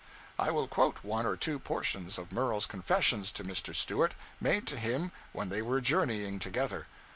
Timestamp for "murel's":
2.31-2.65